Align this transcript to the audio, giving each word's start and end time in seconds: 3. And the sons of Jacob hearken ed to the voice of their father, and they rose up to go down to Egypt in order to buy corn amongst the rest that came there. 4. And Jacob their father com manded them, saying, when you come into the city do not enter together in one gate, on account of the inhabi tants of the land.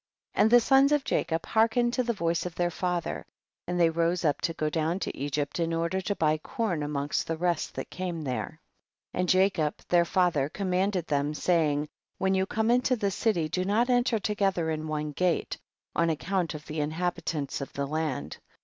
3. 0.33 0.41
And 0.41 0.49
the 0.49 0.59
sons 0.59 0.91
of 0.91 1.03
Jacob 1.03 1.45
hearken 1.45 1.89
ed 1.89 1.93
to 1.93 2.01
the 2.01 2.11
voice 2.11 2.47
of 2.47 2.55
their 2.55 2.71
father, 2.71 3.23
and 3.67 3.79
they 3.79 3.91
rose 3.91 4.25
up 4.25 4.41
to 4.41 4.53
go 4.53 4.67
down 4.67 4.97
to 4.97 5.15
Egypt 5.15 5.59
in 5.59 5.75
order 5.75 6.01
to 6.01 6.15
buy 6.15 6.39
corn 6.39 6.81
amongst 6.81 7.27
the 7.27 7.37
rest 7.37 7.75
that 7.75 7.91
came 7.91 8.23
there. 8.23 8.59
4. 9.11 9.19
And 9.19 9.29
Jacob 9.29 9.75
their 9.89 10.03
father 10.05 10.49
com 10.49 10.71
manded 10.71 11.05
them, 11.05 11.35
saying, 11.35 11.87
when 12.17 12.33
you 12.33 12.47
come 12.47 12.71
into 12.71 12.95
the 12.95 13.11
city 13.11 13.47
do 13.47 13.63
not 13.63 13.91
enter 13.91 14.17
together 14.17 14.71
in 14.71 14.87
one 14.87 15.11
gate, 15.11 15.59
on 15.95 16.09
account 16.09 16.55
of 16.55 16.65
the 16.65 16.79
inhabi 16.79 17.21
tants 17.23 17.61
of 17.61 17.71
the 17.73 17.85
land. 17.85 18.39